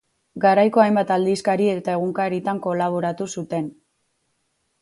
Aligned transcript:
Garaiko 0.45 0.81
hainbat 0.83 1.11
aldizkari 1.15 1.69
eta 1.73 1.97
egunkaritan 1.99 2.63
kolaboratu 2.65 3.29
zuen. 3.37 3.73